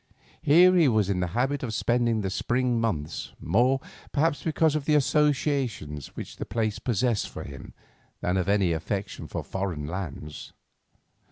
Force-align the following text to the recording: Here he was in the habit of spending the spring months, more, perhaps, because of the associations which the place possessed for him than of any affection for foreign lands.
Here 0.41 0.75
he 0.75 0.87
was 0.87 1.11
in 1.11 1.19
the 1.19 1.27
habit 1.37 1.61
of 1.61 1.75
spending 1.75 2.21
the 2.21 2.31
spring 2.31 2.81
months, 2.81 3.33
more, 3.39 3.79
perhaps, 4.11 4.41
because 4.41 4.75
of 4.75 4.85
the 4.85 4.95
associations 4.95 6.07
which 6.15 6.37
the 6.37 6.43
place 6.47 6.79
possessed 6.79 7.29
for 7.29 7.43
him 7.43 7.75
than 8.19 8.35
of 8.35 8.49
any 8.49 8.71
affection 8.73 9.27
for 9.27 9.43
foreign 9.43 9.85
lands. 9.85 10.53